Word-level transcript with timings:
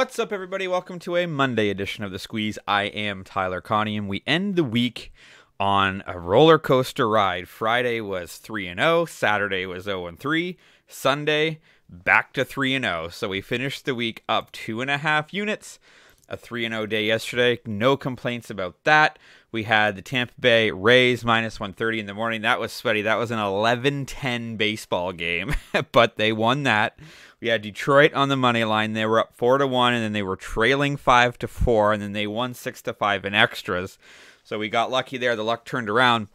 What's 0.00 0.18
up, 0.18 0.32
everybody? 0.32 0.66
Welcome 0.66 0.98
to 1.00 1.14
a 1.18 1.26
Monday 1.26 1.68
edition 1.68 2.04
of 2.04 2.10
The 2.10 2.18
Squeeze. 2.18 2.58
I 2.66 2.84
am 2.84 3.22
Tyler 3.22 3.60
Conium, 3.60 3.98
and 3.98 4.08
we 4.08 4.22
end 4.26 4.56
the 4.56 4.64
week 4.64 5.12
on 5.60 6.02
a 6.06 6.18
roller 6.18 6.58
coaster 6.58 7.06
ride. 7.06 7.50
Friday 7.50 8.00
was 8.00 8.38
3 8.38 8.68
and 8.68 8.80
0, 8.80 9.04
Saturday 9.04 9.66
was 9.66 9.84
0 9.84 10.06
and 10.06 10.18
3, 10.18 10.56
Sunday 10.88 11.60
back 11.86 12.32
to 12.32 12.46
3 12.46 12.76
and 12.76 12.84
0. 12.86 13.08
So 13.10 13.28
we 13.28 13.42
finished 13.42 13.84
the 13.84 13.94
week 13.94 14.24
up 14.26 14.50
two 14.52 14.80
and 14.80 14.90
a 14.90 14.96
half 14.96 15.34
units. 15.34 15.78
A 16.30 16.36
3 16.36 16.64
and 16.64 16.74
0 16.74 16.86
day 16.86 17.04
yesterday. 17.04 17.58
No 17.66 17.96
complaints 17.96 18.50
about 18.50 18.84
that. 18.84 19.18
We 19.50 19.64
had 19.64 19.96
the 19.96 20.02
Tampa 20.02 20.32
Bay 20.38 20.70
Rays 20.70 21.24
minus 21.24 21.58
130 21.58 21.98
in 21.98 22.06
the 22.06 22.14
morning. 22.14 22.42
That 22.42 22.60
was 22.60 22.72
sweaty. 22.72 23.02
That 23.02 23.18
was 23.18 23.32
an 23.32 23.40
11 23.40 24.06
10 24.06 24.56
baseball 24.56 25.12
game, 25.12 25.54
but 25.92 26.16
they 26.16 26.32
won 26.32 26.62
that. 26.62 26.96
We 27.40 27.48
had 27.48 27.62
Detroit 27.62 28.14
on 28.14 28.28
the 28.28 28.36
money 28.36 28.62
line. 28.62 28.92
They 28.92 29.06
were 29.06 29.18
up 29.18 29.34
4 29.34 29.58
to 29.58 29.66
1 29.66 29.94
and 29.94 30.04
then 30.04 30.12
they 30.12 30.22
were 30.22 30.36
trailing 30.36 30.96
5 30.96 31.38
to 31.40 31.48
4 31.48 31.94
and 31.94 32.02
then 32.02 32.12
they 32.12 32.28
won 32.28 32.54
6 32.54 32.82
to 32.82 32.92
5 32.92 33.24
in 33.24 33.34
extras. 33.34 33.98
So 34.44 34.56
we 34.58 34.68
got 34.68 34.90
lucky 34.90 35.18
there. 35.18 35.34
The 35.34 35.42
luck 35.42 35.64
turned 35.64 35.90
around. 35.90 36.28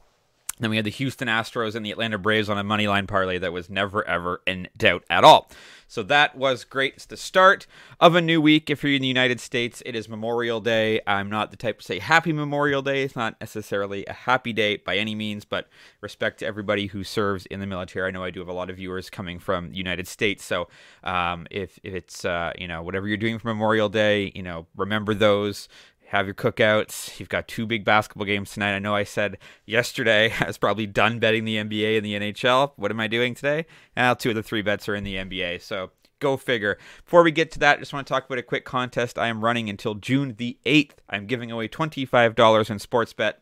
Then 0.59 0.69
we 0.69 0.77
had 0.77 0.85
the 0.85 0.91
Houston 0.91 1.27
Astros 1.27 1.75
and 1.75 1.85
the 1.85 1.91
Atlanta 1.91 2.17
Braves 2.17 2.49
on 2.49 2.57
a 2.57 2.63
money 2.63 2.87
line 2.87 3.07
parlay 3.07 3.37
that 3.39 3.51
was 3.51 3.69
never 3.69 4.07
ever 4.07 4.41
in 4.45 4.69
doubt 4.77 5.03
at 5.09 5.23
all. 5.23 5.49
So 5.87 6.01
that 6.03 6.35
was 6.35 6.63
great. 6.63 6.95
It's 6.95 7.05
the 7.05 7.17
start 7.17 7.67
of 7.99 8.15
a 8.15 8.21
new 8.21 8.41
week. 8.41 8.69
If 8.69 8.83
you're 8.83 8.93
in 8.93 9.01
the 9.01 9.07
United 9.07 9.39
States, 9.39 9.83
it 9.85 9.95
is 9.95 10.09
Memorial 10.09 10.59
Day. 10.59 10.99
I'm 11.05 11.29
not 11.29 11.51
the 11.51 11.57
type 11.57 11.79
to 11.79 11.85
say 11.85 11.99
Happy 11.99 12.33
Memorial 12.33 12.81
Day. 12.81 13.03
It's 13.03 13.15
not 13.15 13.39
necessarily 13.39 14.03
a 14.07 14.13
happy 14.13 14.51
day 14.51 14.77
by 14.77 14.97
any 14.97 15.13
means, 15.13 15.45
but 15.45 15.67
respect 16.01 16.39
to 16.39 16.45
everybody 16.45 16.87
who 16.87 17.03
serves 17.03 17.45
in 17.45 17.59
the 17.59 17.67
military. 17.67 18.07
I 18.07 18.11
know 18.11 18.23
I 18.23 18.31
do 18.31 18.39
have 18.39 18.49
a 18.49 18.53
lot 18.53 18.69
of 18.69 18.77
viewers 18.77 19.09
coming 19.11 19.37
from 19.37 19.69
the 19.71 19.77
United 19.77 20.07
States. 20.07 20.43
So 20.43 20.69
um, 21.03 21.45
if, 21.51 21.79
if 21.83 21.93
it's, 21.93 22.25
uh, 22.25 22.51
you 22.57 22.67
know, 22.67 22.81
whatever 22.81 23.07
you're 23.07 23.17
doing 23.17 23.37
for 23.37 23.49
Memorial 23.49 23.89
Day, 23.89 24.31
you 24.33 24.41
know, 24.41 24.65
remember 24.75 25.13
those 25.13 25.69
have 26.07 26.25
your 26.25 26.35
cookouts. 26.35 27.19
You've 27.19 27.29
got 27.29 27.47
two 27.47 27.65
big 27.65 27.83
basketball 27.83 28.25
games 28.25 28.51
tonight. 28.51 28.75
I 28.75 28.79
know 28.79 28.95
I 28.95 29.03
said 29.03 29.37
yesterday 29.65 30.33
I 30.39 30.47
was 30.47 30.57
probably 30.57 30.85
done 30.85 31.19
betting 31.19 31.45
the 31.45 31.57
NBA 31.57 31.97
and 31.97 32.05
the 32.05 32.13
NHL. 32.13 32.73
What 32.75 32.91
am 32.91 32.99
I 32.99 33.07
doing 33.07 33.33
today? 33.33 33.65
Well, 33.95 34.15
two 34.15 34.29
of 34.29 34.35
the 34.35 34.43
three 34.43 34.61
bets 34.61 34.87
are 34.87 34.95
in 34.95 35.03
the 35.03 35.15
NBA. 35.15 35.61
So 35.61 35.91
go 36.19 36.37
figure. 36.37 36.77
Before 37.03 37.23
we 37.23 37.31
get 37.31 37.51
to 37.51 37.59
that, 37.59 37.77
I 37.77 37.79
just 37.79 37.93
want 37.93 38.07
to 38.07 38.13
talk 38.13 38.25
about 38.25 38.37
a 38.37 38.43
quick 38.43 38.65
contest 38.65 39.17
I 39.17 39.27
am 39.27 39.43
running 39.43 39.69
until 39.69 39.95
June 39.95 40.35
the 40.37 40.57
8th. 40.65 40.97
I'm 41.09 41.27
giving 41.27 41.51
away 41.51 41.67
$25 41.67 42.69
in 42.69 42.79
sports 42.79 43.13
bet 43.13 43.41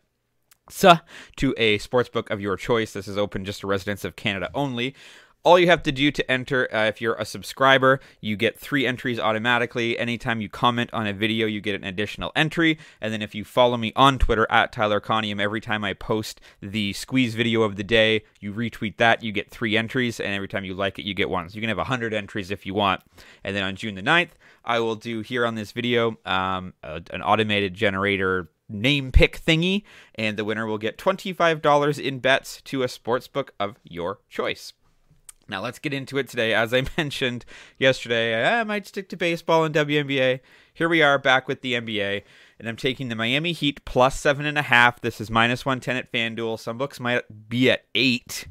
to 1.36 1.54
a 1.58 1.78
sports 1.78 2.08
book 2.08 2.30
of 2.30 2.40
your 2.40 2.56
choice. 2.56 2.92
This 2.92 3.06
is 3.06 3.18
open 3.18 3.44
just 3.44 3.60
to 3.60 3.66
residents 3.66 4.04
of 4.04 4.16
Canada 4.16 4.50
only 4.54 4.94
all 5.44 5.58
you 5.58 5.66
have 5.66 5.82
to 5.82 5.92
do 5.92 6.10
to 6.10 6.30
enter, 6.30 6.74
uh, 6.74 6.86
if 6.86 7.00
you're 7.00 7.14
a 7.14 7.24
subscriber, 7.24 8.00
you 8.20 8.36
get 8.36 8.58
three 8.58 8.86
entries 8.86 9.20
automatically. 9.20 9.98
Anytime 9.98 10.40
you 10.40 10.48
comment 10.48 10.90
on 10.92 11.06
a 11.06 11.12
video, 11.12 11.46
you 11.46 11.60
get 11.60 11.74
an 11.74 11.84
additional 11.84 12.32
entry. 12.34 12.78
And 13.00 13.12
then 13.12 13.20
if 13.20 13.34
you 13.34 13.44
follow 13.44 13.76
me 13.76 13.92
on 13.94 14.18
Twitter 14.18 14.46
at 14.50 14.72
Tyler 14.72 15.00
Conium, 15.00 15.40
every 15.40 15.60
time 15.60 15.84
I 15.84 15.92
post 15.92 16.40
the 16.60 16.94
squeeze 16.94 17.34
video 17.34 17.62
of 17.62 17.76
the 17.76 17.84
day, 17.84 18.24
you 18.40 18.52
retweet 18.54 18.96
that, 18.96 19.22
you 19.22 19.32
get 19.32 19.50
three 19.50 19.76
entries. 19.76 20.18
And 20.18 20.34
every 20.34 20.48
time 20.48 20.64
you 20.64 20.74
like 20.74 20.98
it, 20.98 21.04
you 21.04 21.12
get 21.12 21.28
one. 21.28 21.48
So 21.48 21.56
you 21.56 21.60
can 21.60 21.68
have 21.68 21.78
100 21.78 22.14
entries 22.14 22.50
if 22.50 22.64
you 22.64 22.72
want. 22.72 23.02
And 23.44 23.54
then 23.54 23.62
on 23.62 23.76
June 23.76 23.94
the 23.94 24.02
9th, 24.02 24.30
I 24.64 24.80
will 24.80 24.96
do 24.96 25.20
here 25.20 25.44
on 25.44 25.56
this 25.56 25.72
video 25.72 26.16
um, 26.24 26.72
a, 26.82 27.02
an 27.10 27.20
automated 27.22 27.74
generator 27.74 28.48
name 28.66 29.12
pick 29.12 29.44
thingy, 29.44 29.82
and 30.14 30.38
the 30.38 30.44
winner 30.44 30.66
will 30.66 30.78
get 30.78 30.96
$25 30.96 31.98
in 31.98 32.18
bets 32.18 32.62
to 32.62 32.82
a 32.82 32.88
sports 32.88 33.28
book 33.28 33.52
of 33.60 33.76
your 33.84 34.20
choice. 34.30 34.72
Now 35.48 35.62
let's 35.62 35.78
get 35.78 35.92
into 35.92 36.18
it 36.18 36.28
today. 36.28 36.54
As 36.54 36.72
I 36.72 36.84
mentioned 36.96 37.44
yesterday, 37.78 38.60
I 38.60 38.64
might 38.64 38.86
stick 38.86 39.08
to 39.10 39.16
baseball 39.16 39.64
and 39.64 39.74
WNBA. 39.74 40.40
Here 40.72 40.88
we 40.88 41.02
are 41.02 41.18
back 41.18 41.46
with 41.46 41.60
the 41.60 41.74
NBA, 41.74 42.22
and 42.58 42.68
I'm 42.68 42.76
taking 42.76 43.08
the 43.08 43.14
Miami 43.14 43.52
Heat 43.52 43.84
plus 43.84 44.18
seven 44.18 44.46
and 44.46 44.58
a 44.58 44.62
half. 44.62 45.00
This 45.00 45.20
is 45.20 45.30
minus 45.30 45.64
one 45.64 45.80
ten 45.80 45.96
at 45.96 46.10
FanDuel. 46.10 46.58
Some 46.58 46.78
books 46.78 46.98
might 46.98 47.48
be 47.48 47.70
at 47.70 47.84
eight. 47.94 48.46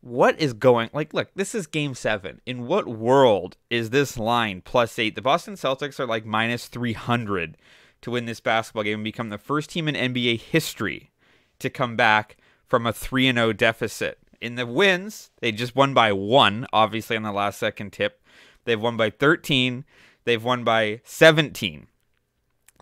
What 0.00 0.38
is 0.38 0.52
going 0.52 0.90
like 0.92 1.14
look, 1.14 1.30
this 1.34 1.54
is 1.54 1.66
game 1.66 1.94
seven. 1.94 2.40
In 2.46 2.66
what 2.66 2.86
world 2.86 3.56
is 3.70 3.90
this 3.90 4.18
line 4.18 4.62
plus 4.62 4.98
eight? 4.98 5.14
The 5.14 5.22
Boston 5.22 5.54
Celtics 5.54 5.98
are 5.98 6.06
like 6.06 6.24
minus 6.24 6.66
three 6.66 6.92
hundred 6.92 7.56
to 8.04 8.10
win 8.10 8.26
this 8.26 8.40
basketball 8.40 8.84
game 8.84 8.96
and 8.96 9.04
become 9.04 9.30
the 9.30 9.38
first 9.38 9.70
team 9.70 9.88
in 9.88 9.94
NBA 9.94 10.38
history 10.38 11.10
to 11.58 11.70
come 11.70 11.96
back 11.96 12.36
from 12.66 12.86
a 12.86 12.92
3 12.92 13.28
and 13.28 13.38
0 13.38 13.52
deficit 13.54 14.18
in 14.44 14.56
the 14.56 14.66
wins, 14.66 15.30
they 15.40 15.52
just 15.52 15.74
won 15.74 15.94
by 15.94 16.12
one, 16.12 16.66
obviously 16.70 17.16
on 17.16 17.22
the 17.22 17.32
last 17.32 17.58
second 17.58 17.94
tip. 17.94 18.22
They've 18.66 18.80
won 18.80 18.98
by 18.98 19.08
13. 19.08 19.86
They've 20.24 20.44
won 20.44 20.64
by 20.64 21.00
17. 21.04 21.86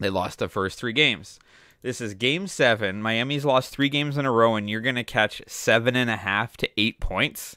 They 0.00 0.10
lost 0.10 0.40
the 0.40 0.48
first 0.48 0.78
three 0.78 0.92
games. 0.92 1.38
This 1.80 2.00
is 2.00 2.14
game 2.14 2.48
seven. 2.48 3.00
Miami's 3.00 3.44
lost 3.44 3.70
three 3.70 3.88
games 3.88 4.18
in 4.18 4.26
a 4.26 4.32
row, 4.32 4.56
and 4.56 4.68
you're 4.68 4.80
going 4.80 4.96
to 4.96 5.04
catch 5.04 5.40
seven 5.46 5.94
and 5.94 6.10
a 6.10 6.16
half 6.16 6.56
to 6.58 6.70
eight 6.76 6.98
points 6.98 7.56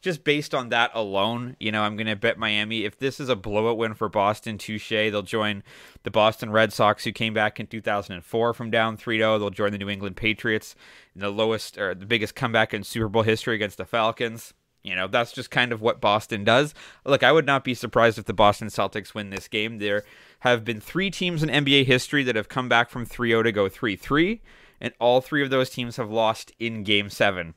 just 0.00 0.24
based 0.24 0.54
on 0.54 0.70
that 0.70 0.90
alone, 0.94 1.56
you 1.60 1.70
know, 1.70 1.82
I'm 1.82 1.96
going 1.96 2.06
to 2.06 2.16
bet 2.16 2.38
Miami. 2.38 2.84
If 2.84 2.98
this 2.98 3.20
is 3.20 3.28
a 3.28 3.36
blowout 3.36 3.76
win 3.76 3.94
for 3.94 4.08
Boston, 4.08 4.56
touche. 4.56 4.88
They'll 4.88 5.22
join 5.22 5.62
the 6.04 6.10
Boston 6.10 6.50
Red 6.50 6.72
Sox, 6.72 7.04
who 7.04 7.12
came 7.12 7.34
back 7.34 7.60
in 7.60 7.66
2004 7.66 8.54
from 8.54 8.70
down 8.70 8.96
3 8.96 9.18
0. 9.18 9.38
They'll 9.38 9.50
join 9.50 9.72
the 9.72 9.78
New 9.78 9.90
England 9.90 10.16
Patriots 10.16 10.74
in 11.14 11.20
the 11.20 11.30
lowest 11.30 11.76
or 11.76 11.94
the 11.94 12.06
biggest 12.06 12.34
comeback 12.34 12.72
in 12.72 12.82
Super 12.82 13.08
Bowl 13.08 13.22
history 13.22 13.54
against 13.54 13.76
the 13.76 13.84
Falcons. 13.84 14.54
You 14.82 14.96
know, 14.96 15.06
that's 15.06 15.32
just 15.32 15.50
kind 15.50 15.72
of 15.72 15.82
what 15.82 16.00
Boston 16.00 16.42
does. 16.42 16.72
Look, 17.04 17.22
I 17.22 17.32
would 17.32 17.44
not 17.44 17.64
be 17.64 17.74
surprised 17.74 18.18
if 18.18 18.24
the 18.24 18.32
Boston 18.32 18.68
Celtics 18.68 19.12
win 19.12 19.28
this 19.28 19.46
game. 19.46 19.78
There 19.78 20.04
have 20.40 20.64
been 20.64 20.80
three 20.80 21.10
teams 21.10 21.42
in 21.42 21.50
NBA 21.50 21.84
history 21.84 22.22
that 22.24 22.36
have 22.36 22.48
come 22.48 22.70
back 22.70 22.88
from 22.88 23.04
3 23.04 23.30
0 23.30 23.42
to 23.42 23.52
go 23.52 23.68
3 23.68 23.96
3, 23.96 24.40
and 24.80 24.94
all 24.98 25.20
three 25.20 25.42
of 25.42 25.50
those 25.50 25.68
teams 25.68 25.96
have 25.96 26.10
lost 26.10 26.52
in 26.58 26.82
game 26.82 27.10
seven. 27.10 27.54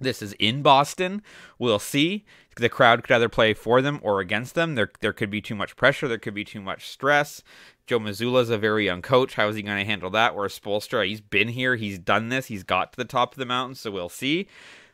This 0.00 0.22
is 0.22 0.32
in 0.38 0.62
Boston. 0.62 1.22
We'll 1.58 1.78
see. 1.78 2.24
The 2.56 2.68
crowd 2.68 3.02
could 3.02 3.14
either 3.14 3.28
play 3.28 3.54
for 3.54 3.80
them 3.80 4.00
or 4.02 4.20
against 4.20 4.54
them. 4.54 4.74
There, 4.74 4.90
there 5.00 5.12
could 5.12 5.30
be 5.30 5.40
too 5.40 5.54
much 5.54 5.76
pressure. 5.76 6.08
There 6.08 6.18
could 6.18 6.34
be 6.34 6.44
too 6.44 6.60
much 6.60 6.88
stress. 6.88 7.42
Joe 7.86 8.04
is 8.06 8.50
a 8.50 8.58
very 8.58 8.84
young 8.86 9.02
coach. 9.02 9.34
How 9.34 9.48
is 9.48 9.56
he 9.56 9.62
going 9.62 9.78
to 9.78 9.84
handle 9.84 10.10
that? 10.10 10.34
Whereas 10.34 10.58
Spoelstra, 10.58 11.06
he's 11.06 11.20
been 11.20 11.48
here. 11.48 11.76
He's 11.76 11.98
done 11.98 12.28
this. 12.28 12.46
He's 12.46 12.62
got 12.62 12.92
to 12.92 12.96
the 12.96 13.04
top 13.04 13.34
of 13.34 13.38
the 13.38 13.46
mountain. 13.46 13.74
So 13.74 13.90
we'll 13.90 14.08
see. 14.08 14.46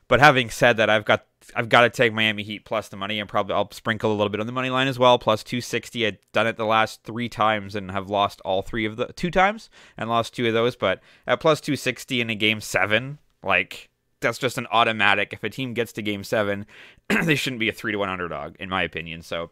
But 0.09 0.21
having 0.21 0.51
said 0.51 0.77
that, 0.77 0.89
I've 0.89 1.05
got 1.05 1.27
I've 1.55 1.69
got 1.69 1.83
to 1.83 1.91
take 1.91 2.13
Miami 2.13 2.43
Heat 2.43 2.65
plus 2.65 2.89
the 2.89 2.97
money, 2.97 3.21
and 3.21 3.29
probably 3.29 3.55
I'll 3.55 3.71
sprinkle 3.73 4.11
a 4.11 4.15
little 4.15 4.29
bit 4.31 4.41
on 4.41 4.47
the 4.47 4.53
money 4.53 4.71
line 4.71 4.89
as 4.89 4.99
well. 4.99 5.19
Plus 5.19 5.43
two 5.43 5.61
sixty. 5.61 6.07
I've 6.07 6.19
done 6.33 6.47
it 6.47 6.57
the 6.57 6.65
last 6.65 7.03
three 7.03 7.29
times 7.29 7.75
and 7.75 7.91
have 7.91 8.09
lost 8.09 8.41
all 8.43 8.63
three 8.63 8.85
of 8.85 8.97
the 8.97 9.07
two 9.09 9.31
times 9.31 9.69
and 9.97 10.09
lost 10.09 10.35
two 10.35 10.47
of 10.47 10.55
those. 10.55 10.77
But 10.77 11.01
at 11.27 11.41
plus 11.41 11.61
two 11.61 11.77
sixty 11.77 12.21
in 12.21 12.31
a 12.31 12.35
game 12.37 12.61
seven, 12.61 13.19
like 13.43 13.91
that's 14.21 14.39
just 14.39 14.59
an 14.59 14.67
automatic. 14.71 15.33
If 15.33 15.45
a 15.45 15.51
team 15.51 15.75
gets 15.75 15.93
to 15.95 16.03
game 16.03 16.25
seven, 16.25 16.67
they 17.25 17.35
shouldn't 17.35 17.61
be 17.61 17.69
a 17.69 17.73
three 17.73 17.93
to 17.93 17.99
one 17.99 18.09
underdog, 18.09 18.57
in 18.59 18.69
my 18.69 18.83
opinion. 18.83 19.23
So 19.23 19.51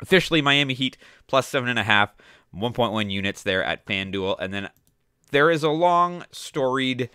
officially 0.00 0.42
Miami 0.42 0.74
Heat 0.74 0.96
plus 1.26 1.48
seven 1.48 1.68
and 1.68 1.78
a 1.78 1.84
half, 1.84 2.14
1.1 2.54 3.10
units 3.10 3.42
there 3.42 3.64
at 3.64 3.86
FanDuel. 3.86 4.36
And 4.40 4.52
then 4.52 4.70
there 5.30 5.50
is 5.50 5.62
a 5.62 5.70
long 5.70 6.24
storied 6.30 7.10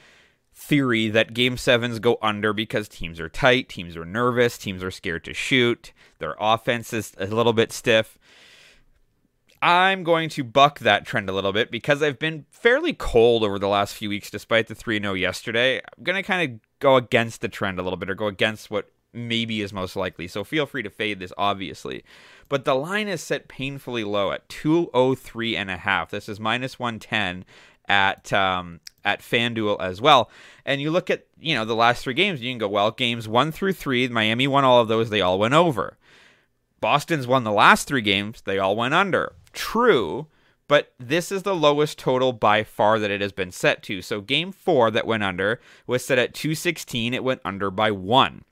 theory 0.53 1.09
that 1.09 1.33
game 1.33 1.57
sevens 1.57 1.99
go 1.99 2.17
under 2.21 2.53
because 2.53 2.87
teams 2.87 3.19
are 3.19 3.29
tight, 3.29 3.67
teams 3.67 3.97
are 3.97 4.05
nervous, 4.05 4.57
teams 4.57 4.81
are 4.81 4.91
scared 4.91 5.25
to 5.25 5.33
shoot, 5.33 5.91
their 6.19 6.35
offense 6.39 6.93
is 6.93 7.13
a 7.17 7.25
little 7.27 7.53
bit 7.53 7.73
stiff. 7.73 8.17
I'm 9.65 10.03
going 10.03 10.29
to 10.29 10.43
buck 10.43 10.77
that 10.77 11.07
trend 11.07 11.27
a 11.27 11.33
little 11.33 11.51
bit 11.51 11.71
because 11.71 12.03
I've 12.03 12.19
been 12.19 12.45
fairly 12.51 12.93
cold 12.93 13.43
over 13.43 13.57
the 13.57 13.67
last 13.67 13.95
few 13.95 14.09
weeks, 14.09 14.29
despite 14.29 14.67
the 14.67 14.75
3 14.75 14.99
0 14.99 15.15
yesterday. 15.15 15.77
I'm 15.77 16.03
going 16.03 16.17
to 16.17 16.21
kind 16.21 16.51
of 16.51 16.59
go 16.79 16.97
against 16.97 17.41
the 17.41 17.49
trend 17.49 17.79
a 17.79 17.81
little 17.81 17.97
bit 17.97 18.07
or 18.07 18.13
go 18.13 18.27
against 18.27 18.69
what 18.69 18.91
maybe 19.11 19.61
is 19.63 19.73
most 19.73 19.95
likely. 19.95 20.27
So 20.27 20.43
feel 20.43 20.67
free 20.67 20.83
to 20.83 20.91
fade 20.91 21.17
this, 21.17 21.33
obviously. 21.35 22.03
But 22.47 22.65
the 22.65 22.75
line 22.75 23.07
is 23.07 23.21
set 23.21 23.47
painfully 23.47 24.03
low 24.03 24.31
at 24.31 24.47
203 24.49 25.57
and 25.57 25.71
a 25.71 25.77
half. 25.77 26.11
This 26.11 26.29
is 26.29 26.39
minus 26.39 26.77
110 26.77 27.43
at 27.87 28.31
um, 28.31 28.81
at 29.03 29.21
FanDuel 29.21 29.81
as 29.81 29.99
well. 29.99 30.29
And 30.63 30.79
you 30.79 30.91
look 30.91 31.09
at, 31.09 31.25
you 31.39 31.55
know, 31.55 31.65
the 31.65 31.75
last 31.75 32.03
three 32.03 32.13
games, 32.13 32.39
you 32.39 32.51
can 32.51 32.59
go, 32.59 32.67
well, 32.67 32.91
games 32.91 33.27
one 33.27 33.51
through 33.51 33.73
three, 33.73 34.07
Miami 34.09 34.47
won 34.47 34.63
all 34.63 34.79
of 34.79 34.89
those, 34.89 35.09
they 35.09 35.21
all 35.21 35.39
went 35.39 35.55
over. 35.55 35.97
Boston's 36.81 37.25
won 37.25 37.43
the 37.43 37.51
last 37.51 37.87
three 37.87 38.03
games, 38.03 38.41
they 38.41 38.59
all 38.59 38.75
went 38.75 38.93
under. 38.93 39.33
True, 39.55 40.27
but 40.67 40.93
this 40.99 41.31
is 41.31 41.43
the 41.43 41.55
lowest 41.55 41.97
total 41.97 42.33
by 42.33 42.63
far 42.63 42.99
that 42.99 43.09
it 43.09 43.21
has 43.21 43.31
been 43.31 43.51
set 43.51 43.81
to. 43.83 44.01
So 44.01 44.21
game 44.21 44.51
four 44.51 44.91
that 44.91 45.07
went 45.07 45.23
under 45.23 45.59
was 45.87 46.05
set 46.05 46.19
at 46.19 46.33
216. 46.33 47.13
It 47.13 47.23
went 47.23 47.41
under 47.43 47.71
by 47.71 47.89
one. 47.89 48.43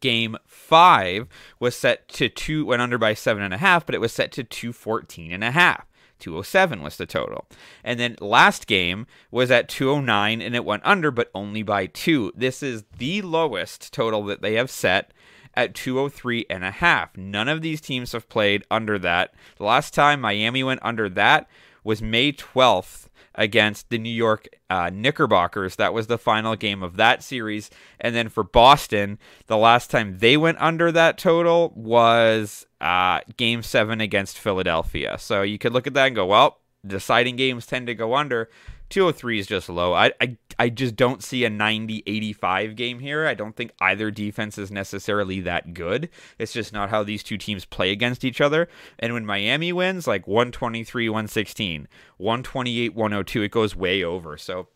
Game 0.00 0.36
five 0.46 1.28
was 1.58 1.76
set 1.76 2.08
to 2.08 2.30
two, 2.30 2.64
went 2.64 2.80
under 2.80 2.96
by 2.96 3.12
seven 3.12 3.42
and 3.42 3.52
a 3.52 3.58
half, 3.58 3.84
but 3.84 3.94
it 3.94 4.00
was 4.00 4.12
set 4.12 4.32
to 4.32 4.44
214 4.44 5.32
and 5.32 5.44
a 5.44 5.50
half. 5.50 5.84
207 6.20 6.82
was 6.82 6.96
the 6.96 7.06
total. 7.06 7.46
And 7.82 7.98
then 7.98 8.16
last 8.20 8.66
game 8.66 9.06
was 9.30 9.50
at 9.50 9.68
209 9.68 10.40
and 10.40 10.54
it 10.54 10.64
went 10.64 10.82
under, 10.84 11.10
but 11.10 11.30
only 11.34 11.62
by 11.62 11.86
two. 11.86 12.32
This 12.36 12.62
is 12.62 12.84
the 12.98 13.22
lowest 13.22 13.92
total 13.92 14.24
that 14.24 14.42
they 14.42 14.54
have 14.54 14.70
set 14.70 15.12
at 15.54 15.74
203 15.74 16.46
and 16.48 16.64
a 16.64 16.70
half. 16.70 17.16
None 17.16 17.48
of 17.48 17.62
these 17.62 17.80
teams 17.80 18.12
have 18.12 18.28
played 18.28 18.64
under 18.70 18.98
that. 18.98 19.34
The 19.56 19.64
last 19.64 19.94
time 19.94 20.20
Miami 20.20 20.62
went 20.62 20.80
under 20.82 21.08
that 21.08 21.48
was 21.84 22.02
May 22.02 22.32
12th 22.32 23.08
against 23.34 23.88
the 23.90 23.98
New 23.98 24.12
York 24.12 24.48
uh, 24.68 24.90
Knickerbockers. 24.92 25.76
That 25.76 25.94
was 25.94 26.08
the 26.08 26.18
final 26.18 26.56
game 26.56 26.82
of 26.82 26.96
that 26.96 27.22
series. 27.22 27.70
And 28.00 28.14
then 28.14 28.28
for 28.28 28.42
Boston, 28.42 29.18
the 29.46 29.56
last 29.56 29.90
time 29.90 30.18
they 30.18 30.36
went 30.36 30.60
under 30.60 30.92
that 30.92 31.18
total 31.18 31.72
was 31.74 32.66
uh, 32.80 33.20
game 33.36 33.62
seven 33.62 34.00
against 34.00 34.38
Philadelphia. 34.38 35.16
So 35.18 35.42
you 35.42 35.58
could 35.58 35.72
look 35.72 35.86
at 35.86 35.94
that 35.94 36.08
and 36.08 36.16
go, 36.16 36.26
well, 36.26 36.58
deciding 36.86 37.36
games 37.36 37.66
tend 37.66 37.86
to 37.86 37.94
go 37.94 38.14
under. 38.14 38.50
203 38.90 39.38
is 39.38 39.46
just 39.46 39.68
low. 39.68 39.94
I, 39.94 40.12
I 40.20 40.36
I 40.58 40.68
just 40.68 40.96
don't 40.96 41.22
see 41.22 41.44
a 41.44 41.50
90 41.50 42.02
85 42.06 42.76
game 42.76 42.98
here. 42.98 43.26
I 43.26 43.34
don't 43.34 43.56
think 43.56 43.72
either 43.80 44.10
defense 44.10 44.58
is 44.58 44.70
necessarily 44.70 45.40
that 45.40 45.72
good. 45.72 46.10
It's 46.38 46.52
just 46.52 46.72
not 46.72 46.90
how 46.90 47.02
these 47.02 47.22
two 47.22 47.38
teams 47.38 47.64
play 47.64 47.92
against 47.92 48.24
each 48.24 48.40
other. 48.40 48.68
And 48.98 49.14
when 49.14 49.24
Miami 49.24 49.72
wins, 49.72 50.06
like 50.06 50.26
123 50.26 51.08
116, 51.08 51.88
128 52.18 52.94
102, 52.94 53.42
it 53.42 53.50
goes 53.50 53.74
way 53.74 54.04
over. 54.04 54.36
So 54.36 54.68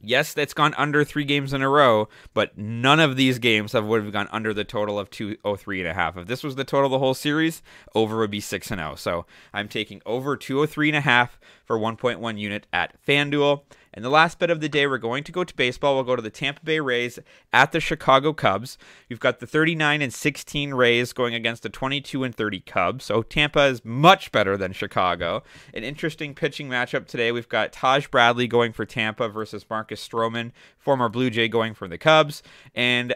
yes, 0.00 0.34
that's 0.34 0.54
gone 0.54 0.74
under 0.76 1.04
three 1.04 1.24
games 1.24 1.52
in 1.52 1.62
a 1.62 1.68
row, 1.68 2.08
but 2.34 2.56
none 2.56 3.00
of 3.00 3.16
these 3.16 3.38
games 3.38 3.72
have 3.72 3.84
would 3.86 4.02
have 4.02 4.12
gone 4.12 4.28
under 4.30 4.54
the 4.54 4.64
total 4.64 4.98
of 4.98 5.10
203 5.10 5.80
and 5.80 5.88
a 5.88 5.94
half. 5.94 6.16
If 6.16 6.26
this 6.26 6.42
was 6.42 6.56
the 6.56 6.64
total 6.64 6.86
of 6.86 6.92
the 6.92 6.98
whole 6.98 7.14
series, 7.14 7.62
over 7.94 8.18
would 8.18 8.30
be 8.30 8.40
6 8.40 8.70
and 8.70 8.80
0. 8.80 8.94
So 8.96 9.26
I'm 9.52 9.68
taking 9.68 10.02
over 10.06 10.36
203 10.36 10.90
and 10.90 10.96
a 10.96 11.00
half 11.00 11.38
for 11.64 11.78
1.1 11.78 12.38
unit 12.38 12.66
at 12.72 12.94
FanDuel. 13.06 13.62
And 13.96 14.04
the 14.04 14.10
last 14.10 14.38
bet 14.38 14.50
of 14.50 14.60
the 14.60 14.68
day, 14.68 14.86
we're 14.86 14.98
going 14.98 15.24
to 15.24 15.32
go 15.32 15.42
to 15.42 15.56
baseball. 15.56 15.94
We'll 15.94 16.04
go 16.04 16.16
to 16.16 16.22
the 16.22 16.28
Tampa 16.28 16.62
Bay 16.62 16.80
Rays 16.80 17.18
at 17.50 17.72
the 17.72 17.80
Chicago 17.80 18.34
Cubs. 18.34 18.76
You've 19.08 19.20
got 19.20 19.40
the 19.40 19.46
39 19.46 20.02
and 20.02 20.12
16 20.12 20.74
Rays 20.74 21.14
going 21.14 21.34
against 21.34 21.62
the 21.62 21.70
22 21.70 22.22
and 22.22 22.34
30 22.34 22.60
Cubs. 22.60 23.06
So 23.06 23.22
Tampa 23.22 23.64
is 23.64 23.84
much 23.86 24.30
better 24.32 24.58
than 24.58 24.74
Chicago. 24.74 25.42
An 25.72 25.82
interesting 25.82 26.34
pitching 26.34 26.68
matchup 26.68 27.06
today. 27.06 27.32
We've 27.32 27.48
got 27.48 27.72
Taj 27.72 28.08
Bradley 28.08 28.46
going 28.46 28.74
for 28.74 28.84
Tampa 28.84 29.30
versus 29.30 29.64
Marcus 29.70 30.06
Stroman, 30.06 30.52
former 30.76 31.08
Blue 31.08 31.30
Jay 31.30 31.48
going 31.48 31.72
for 31.72 31.88
the 31.88 31.98
Cubs. 31.98 32.42
And 32.74 33.14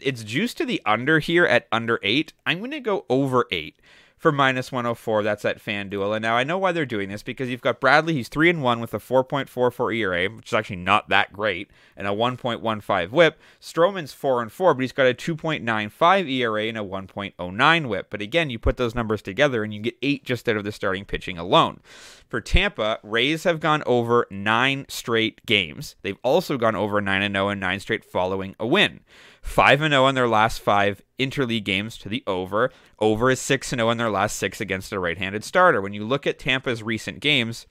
it's 0.00 0.22
juiced 0.22 0.58
to 0.58 0.64
the 0.64 0.80
under 0.86 1.18
here 1.18 1.44
at 1.44 1.66
under 1.72 1.98
eight. 2.04 2.32
I'm 2.46 2.58
going 2.58 2.70
to 2.70 2.78
go 2.78 3.04
over 3.08 3.46
eight 3.50 3.80
for 4.20 4.30
minus 4.30 4.70
104. 4.70 5.22
That's 5.22 5.46
at 5.46 5.64
FanDuel. 5.64 6.14
And 6.14 6.22
now 6.22 6.36
I 6.36 6.44
know 6.44 6.58
why 6.58 6.72
they're 6.72 6.84
doing 6.84 7.08
this 7.08 7.22
because 7.22 7.48
you've 7.48 7.62
got 7.62 7.80
Bradley. 7.80 8.12
He's 8.12 8.28
3 8.28 8.50
and 8.50 8.62
1 8.62 8.78
with 8.78 8.92
a 8.92 8.98
4.44 8.98 9.96
ERA, 9.96 10.28
which 10.28 10.48
is 10.48 10.52
actually 10.52 10.76
not 10.76 11.08
that 11.08 11.32
great, 11.32 11.70
and 11.96 12.06
a 12.06 12.10
1.15 12.10 13.10
whip. 13.10 13.40
Stroman's 13.62 14.12
4 14.12 14.42
and 14.42 14.52
4, 14.52 14.74
but 14.74 14.82
he's 14.82 14.92
got 14.92 15.06
a 15.06 15.14
2.95 15.14 16.30
ERA 16.30 16.64
and 16.64 16.76
a 16.76 16.82
1.09 16.82 17.88
whip. 17.88 18.08
But 18.10 18.20
again, 18.20 18.50
you 18.50 18.58
put 18.58 18.76
those 18.76 18.94
numbers 18.94 19.22
together 19.22 19.64
and 19.64 19.72
you 19.72 19.80
get 19.80 19.96
8 20.02 20.22
just 20.22 20.46
out 20.50 20.58
of 20.58 20.64
the 20.64 20.72
starting 20.72 21.06
pitching 21.06 21.38
alone. 21.38 21.80
For 22.28 22.42
Tampa, 22.42 22.98
Rays 23.02 23.44
have 23.44 23.58
gone 23.58 23.82
over 23.86 24.26
9 24.30 24.84
straight 24.90 25.44
games. 25.46 25.96
They've 26.02 26.18
also 26.22 26.58
gone 26.58 26.76
over 26.76 27.00
9 27.00 27.22
and 27.22 27.34
0 27.34 27.48
and 27.48 27.60
9 27.60 27.80
straight 27.80 28.04
following 28.04 28.54
a 28.60 28.66
win. 28.66 29.00
5 29.42 29.80
and 29.80 29.92
0 29.92 30.08
in 30.08 30.14
their 30.14 30.28
last 30.28 30.60
5 30.60 31.02
interleague 31.20 31.64
games 31.64 31.96
to 31.98 32.08
the 32.08 32.22
over. 32.26 32.70
Over 32.98 33.30
is 33.30 33.40
6 33.40 33.68
0 33.68 33.90
in 33.90 33.98
their 33.98 34.10
last 34.10 34.36
6 34.36 34.60
against 34.60 34.92
a 34.92 34.98
right-handed 34.98 35.44
starter. 35.44 35.80
When 35.80 35.92
you 35.92 36.04
look 36.04 36.26
at 36.26 36.38
Tampa's 36.38 36.82
recent 36.82 37.20
games, 37.20 37.66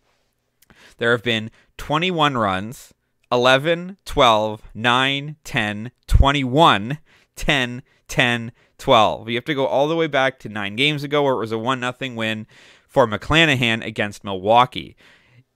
there 0.98 1.12
have 1.12 1.24
been 1.24 1.52
21 1.78 2.38
runs, 2.38 2.94
11, 3.32 3.98
12, 4.06 4.62
9, 4.74 5.36
10, 5.44 5.92
21, 6.08 6.98
10, 7.36 7.84
10, 8.08 8.52
12. 8.78 9.30
You 9.30 9.36
have 9.36 9.46
to 9.46 9.56
go 9.56 9.66
all 9.66 9.88
the 9.88 9.96
way 9.96 10.08
back 10.08 10.40
to 10.40 10.50
9 10.50 10.76
games 10.76 11.04
ago 11.04 11.24
where 11.24 11.34
it 11.34 11.38
was 11.38 11.52
a 11.52 11.58
1 11.58 11.80
0 11.82 12.16
win 12.16 12.48
for 12.88 13.08
McClanahan 13.08 13.86
against 13.86 14.24
Milwaukee 14.24 14.96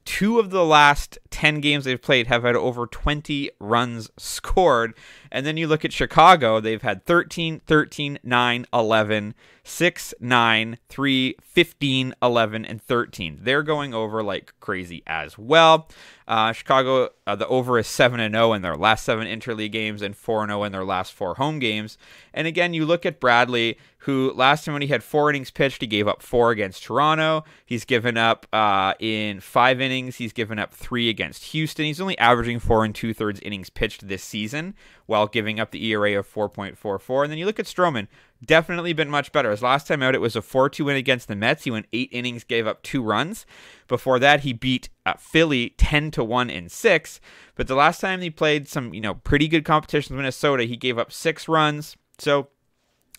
two 0.06 0.40
of 0.40 0.50
the 0.50 0.66
last 0.66 1.18
10 1.30 1.60
games 1.62 1.86
they've 1.86 2.02
played 2.02 2.28
have 2.28 2.44
had 2.44 2.56
over 2.56 2.86
20 2.86 3.50
runs 3.60 4.10
scored. 4.18 4.94
And 5.34 5.48
then 5.48 5.58
you 5.58 5.66
look 5.66 5.84
at 5.84 5.92
Chicago, 5.92 6.60
they've 6.60 6.84
had 6.84 7.06
13, 7.06 7.62
13, 7.66 8.20
9, 8.22 8.66
11, 8.72 9.34
6, 9.64 10.14
9, 10.20 10.78
3, 10.88 11.36
15, 11.42 12.16
11, 12.22 12.66
and 12.66 12.82
13. 12.82 13.40
They're 13.42 13.64
going 13.64 13.96
over 13.96 14.22
like 14.22 14.54
crazy 14.60 15.02
as 15.08 15.36
well. 15.36 15.90
Uh, 16.28 16.54
Chicago, 16.54 17.10
uh, 17.26 17.36
the 17.36 17.48
over 17.48 17.80
is 17.80 17.88
7 17.88 18.20
and 18.20 18.36
0 18.36 18.54
in 18.54 18.62
their 18.62 18.78
last 18.78 19.04
seven 19.04 19.28
interleague 19.28 19.72
games 19.72 20.02
and 20.02 20.16
4 20.16 20.44
and 20.44 20.52
0 20.52 20.64
in 20.64 20.72
their 20.72 20.86
last 20.86 21.14
four 21.14 21.36
home 21.36 21.60
games. 21.60 21.98
And 22.34 22.48
again, 22.48 22.74
you 22.74 22.86
look 22.86 23.06
at 23.06 23.20
Bradley, 23.20 23.78
who 24.00 24.32
last 24.34 24.66
time 24.66 24.74
when 24.74 24.82
he 24.82 24.88
had 24.90 25.04
four 25.04 25.30
innings 25.30 25.52
pitched, 25.52 25.82
he 25.82 25.88
gave 25.88 26.08
up 26.08 26.22
four 26.22 26.52
against 26.52 26.84
Toronto. 26.84 27.44
He's 27.66 27.86
given 27.86 28.18
up 28.18 28.46
uh, 28.54 28.94
in 29.00 29.40
five 29.40 29.82
innings, 29.82 30.18
he's 30.18 30.34
given 30.34 30.60
up 30.60 30.74
three 30.74 31.10
against 31.10 31.46
Houston. 31.46 31.86
He's 31.86 32.02
only 32.02 32.18
averaging 32.18 32.60
four 32.60 32.86
and 32.86 32.94
two 32.94 33.14
thirds 33.14 33.40
innings 33.42 33.70
pitched 33.70 34.08
this 34.08 34.24
season 34.24 34.76
while 35.06 35.28
giving 35.28 35.60
up 35.60 35.72
the 35.72 35.86
ERA 35.86 36.18
of 36.18 36.32
4.44. 36.32 37.24
And 37.24 37.32
then 37.32 37.38
you 37.38 37.46
look 37.46 37.60
at 37.60 37.66
Stroman, 37.66 38.08
definitely 38.44 38.94
been 38.94 39.10
much 39.10 39.32
better. 39.32 39.52
His 39.52 39.62
last 39.62 39.88
time 39.88 40.02
out, 40.02 40.16
it 40.16 40.22
was 40.22 40.36
a 40.36 40.42
4 40.42 40.70
2 40.70 40.86
win 40.86 40.96
against 40.96 41.28
the 41.28 41.36
Mets. 41.36 41.64
He 41.64 41.72
went 41.72 41.88
eight 41.94 42.10
innings, 42.12 42.44
gave 42.44 42.68
up 42.68 42.82
two 42.84 43.02
runs. 43.02 43.46
Before 43.88 44.20
that, 44.20 44.42
he 44.42 44.54
beat 44.54 44.90
uh, 45.06 45.14
Philly 45.18 45.72
10 45.78 46.12
to 46.12 46.24
1 46.24 46.50
in 46.50 46.70
six. 46.70 47.20
But 47.56 47.68
the 47.68 47.76
last 47.76 48.00
time 48.02 48.22
he 48.22 48.30
played 48.30 48.68
some, 48.68 48.94
you 48.94 49.02
know, 49.02 49.16
pretty 49.16 49.48
good 49.48 49.66
competition 49.66 50.16
with 50.16 50.22
Minnesota, 50.22 50.64
he 50.64 50.78
gave 50.78 50.98
up 50.98 51.12
six 51.12 51.48
runs. 51.48 51.98
So 52.18 52.50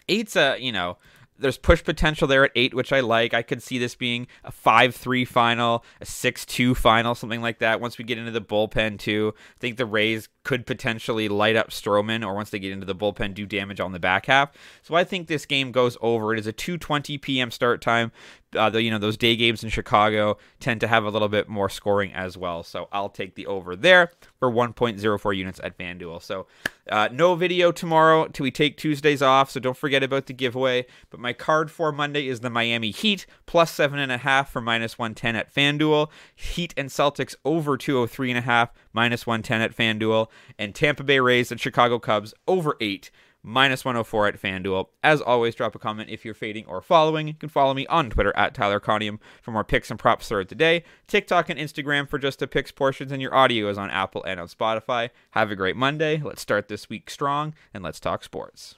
eight's 0.08 0.36
a, 0.36 0.56
you 0.58 0.72
know, 0.72 0.98
there's 1.38 1.58
push 1.58 1.82
potential 1.82 2.28
there 2.28 2.44
at 2.44 2.52
eight, 2.54 2.74
which 2.74 2.92
I 2.92 3.00
like. 3.00 3.34
I 3.34 3.42
could 3.42 3.62
see 3.62 3.78
this 3.78 3.94
being 3.94 4.26
a 4.44 4.52
five-three 4.52 5.24
final, 5.24 5.84
a 6.00 6.06
six-two 6.06 6.74
final, 6.74 7.14
something 7.14 7.42
like 7.42 7.58
that. 7.58 7.80
Once 7.80 7.98
we 7.98 8.04
get 8.04 8.18
into 8.18 8.30
the 8.30 8.40
bullpen 8.40 8.98
too, 8.98 9.34
I 9.36 9.58
think 9.58 9.76
the 9.76 9.86
Rays 9.86 10.28
could 10.44 10.66
potentially 10.66 11.28
light 11.28 11.56
up 11.56 11.70
Stroman, 11.70 12.24
or 12.24 12.34
once 12.34 12.50
they 12.50 12.58
get 12.58 12.70
into 12.70 12.86
the 12.86 12.94
bullpen, 12.94 13.34
do 13.34 13.46
damage 13.46 13.80
on 13.80 13.92
the 13.92 13.98
back 13.98 14.26
half. 14.26 14.52
So 14.82 14.94
I 14.94 15.02
think 15.02 15.26
this 15.26 15.46
game 15.46 15.72
goes 15.72 15.96
over. 16.00 16.32
It 16.32 16.38
is 16.38 16.46
a 16.46 16.52
2:20 16.52 17.20
p.m. 17.20 17.50
start 17.50 17.80
time. 17.80 18.12
Uh, 18.54 18.70
the, 18.70 18.82
you 18.82 18.90
know 18.90 18.98
those 18.98 19.16
day 19.16 19.34
games 19.34 19.64
in 19.64 19.70
Chicago 19.70 20.36
tend 20.60 20.80
to 20.80 20.86
have 20.86 21.04
a 21.04 21.10
little 21.10 21.28
bit 21.28 21.48
more 21.48 21.68
scoring 21.68 22.12
as 22.12 22.36
well. 22.36 22.62
So 22.62 22.88
I'll 22.92 23.08
take 23.08 23.34
the 23.34 23.46
over 23.46 23.74
there 23.74 24.12
for 24.38 24.50
1.04 24.50 25.36
units 25.36 25.60
at 25.64 25.76
FanDuel. 25.76 26.22
So 26.22 26.46
uh, 26.88 27.08
no 27.10 27.34
video 27.34 27.72
tomorrow 27.72 28.28
till 28.28 28.44
we 28.44 28.50
take 28.50 28.76
Tuesdays 28.76 29.22
off. 29.22 29.50
So 29.50 29.58
don't 29.58 29.76
forget 29.76 30.02
about 30.02 30.26
the 30.26 30.32
giveaway. 30.32 30.86
But 31.10 31.18
my 31.18 31.32
card 31.32 31.70
for 31.70 31.90
Monday 31.90 32.28
is 32.28 32.40
the 32.40 32.50
Miami 32.50 32.90
Heat 32.90 33.26
plus 33.46 33.72
seven 33.72 33.98
and 33.98 34.12
a 34.12 34.18
half 34.18 34.50
for 34.50 34.60
minus 34.60 34.98
110 34.98 35.34
at 35.34 35.52
FanDuel. 35.52 36.10
Heat 36.34 36.74
and 36.76 36.90
Celtics 36.90 37.34
over 37.44 37.76
203 37.76 38.30
and 38.30 38.38
a 38.38 38.42
half 38.42 38.70
minus 38.94 39.26
110 39.26 39.60
at 39.60 39.76
FanDuel 39.76 40.28
and 40.58 40.74
Tampa 40.74 41.04
Bay 41.04 41.20
Rays 41.20 41.50
and 41.50 41.60
Chicago 41.60 41.98
Cubs 41.98 42.32
over 42.48 42.76
8 42.80 43.10
minus 43.44 43.84
104 43.84 44.28
at 44.28 44.40
FanDuel. 44.40 44.86
As 45.02 45.20
always, 45.20 45.54
drop 45.54 45.74
a 45.74 45.78
comment 45.78 46.08
if 46.08 46.24
you're 46.24 46.34
fading 46.34 46.64
or 46.66 46.80
following. 46.80 47.28
You 47.28 47.34
can 47.34 47.50
follow 47.50 47.74
me 47.74 47.86
on 47.88 48.08
Twitter 48.08 48.32
at 48.34 48.54
Tyler 48.54 48.80
Conium 48.80 49.18
for 49.42 49.50
more 49.50 49.64
picks 49.64 49.90
and 49.90 50.00
props 50.00 50.28
throughout 50.28 50.48
the 50.48 50.54
day. 50.54 50.82
TikTok 51.06 51.50
and 51.50 51.60
Instagram 51.60 52.08
for 52.08 52.18
just 52.18 52.38
the 52.38 52.46
picks 52.46 52.72
portions, 52.72 53.12
and 53.12 53.20
your 53.20 53.34
audio 53.34 53.68
is 53.68 53.76
on 53.78 53.90
Apple 53.90 54.24
and 54.24 54.40
on 54.40 54.48
Spotify. 54.48 55.10
Have 55.32 55.50
a 55.50 55.56
great 55.56 55.76
Monday. 55.76 56.20
Let's 56.24 56.42
start 56.42 56.68
this 56.68 56.88
week 56.88 57.10
strong, 57.10 57.54
and 57.74 57.84
let's 57.84 58.00
talk 58.00 58.24
sports. 58.24 58.72